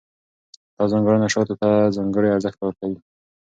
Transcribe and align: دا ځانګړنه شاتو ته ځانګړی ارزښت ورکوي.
دا 0.75 0.83
ځانګړنه 0.91 1.27
شاتو 1.33 1.55
ته 1.61 1.69
ځانګړی 1.95 2.29
ارزښت 2.35 2.59
ورکوي. 2.61 2.97